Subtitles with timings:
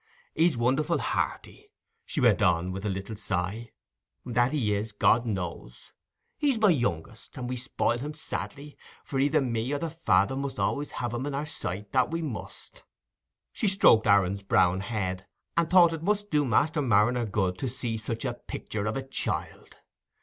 [0.33, 1.67] He's wonderful hearty,"
[2.07, 5.93] she went on, with a little sigh—"that he is, God knows.
[6.39, 10.57] He's my youngest, and we spoil him sadly, for either me or the father must
[10.57, 12.83] allays hev him in our sight—that we must."
[13.53, 17.95] She stroked Aaron's brown head, and thought it must do Master Marner good to see
[17.95, 19.81] such a "pictur of a child".